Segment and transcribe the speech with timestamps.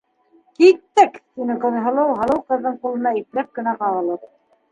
[0.61, 4.27] Киттек,- тине Көнһылыу һылыу ҡыҙҙың ҡулына ипләп кенә ҡағылып.